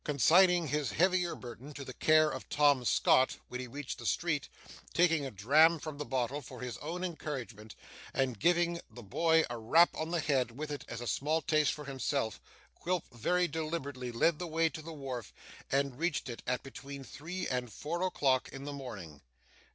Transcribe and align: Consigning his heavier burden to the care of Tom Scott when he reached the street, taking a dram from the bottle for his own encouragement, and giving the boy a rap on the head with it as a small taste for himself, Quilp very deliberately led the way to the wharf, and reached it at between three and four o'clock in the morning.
Consigning 0.03 0.69
his 0.69 0.93
heavier 0.93 1.35
burden 1.35 1.73
to 1.73 1.85
the 1.85 1.93
care 1.93 2.31
of 2.31 2.49
Tom 2.49 2.83
Scott 2.85 3.37
when 3.49 3.59
he 3.61 3.67
reached 3.67 3.99
the 3.99 4.05
street, 4.07 4.49
taking 4.95 5.27
a 5.27 5.29
dram 5.29 5.77
from 5.77 5.99
the 5.99 6.05
bottle 6.05 6.41
for 6.41 6.59
his 6.61 6.79
own 6.79 7.03
encouragement, 7.03 7.75
and 8.11 8.39
giving 8.39 8.81
the 8.89 9.03
boy 9.03 9.43
a 9.47 9.59
rap 9.59 9.93
on 9.95 10.09
the 10.09 10.19
head 10.19 10.57
with 10.57 10.71
it 10.71 10.83
as 10.87 11.01
a 11.01 11.05
small 11.05 11.39
taste 11.39 11.71
for 11.73 11.85
himself, 11.85 12.41
Quilp 12.73 13.03
very 13.11 13.47
deliberately 13.47 14.11
led 14.11 14.39
the 14.39 14.47
way 14.47 14.69
to 14.69 14.81
the 14.81 14.91
wharf, 14.91 15.31
and 15.71 15.99
reached 15.99 16.29
it 16.29 16.41
at 16.47 16.63
between 16.63 17.03
three 17.03 17.47
and 17.47 17.71
four 17.71 18.01
o'clock 18.01 18.49
in 18.51 18.63
the 18.63 18.73
morning. 18.73 19.21